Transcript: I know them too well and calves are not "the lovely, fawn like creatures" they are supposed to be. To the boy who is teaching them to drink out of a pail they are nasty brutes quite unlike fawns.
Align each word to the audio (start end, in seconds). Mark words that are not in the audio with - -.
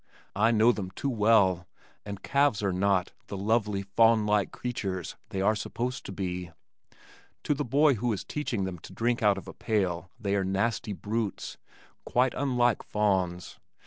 I 0.35 0.49
know 0.49 0.71
them 0.71 0.89
too 0.95 1.11
well 1.11 1.67
and 2.07 2.23
calves 2.23 2.63
are 2.63 2.73
not 2.73 3.11
"the 3.27 3.37
lovely, 3.37 3.83
fawn 3.83 4.25
like 4.25 4.51
creatures" 4.51 5.15
they 5.29 5.41
are 5.41 5.55
supposed 5.55 6.07
to 6.07 6.11
be. 6.11 6.49
To 7.43 7.53
the 7.53 7.63
boy 7.63 7.93
who 7.93 8.11
is 8.11 8.23
teaching 8.23 8.63
them 8.63 8.79
to 8.79 8.93
drink 8.93 9.21
out 9.21 9.37
of 9.37 9.47
a 9.47 9.53
pail 9.53 10.09
they 10.19 10.35
are 10.35 10.43
nasty 10.43 10.93
brutes 10.93 11.59
quite 12.03 12.33
unlike 12.35 12.81
fawns. 12.81 13.59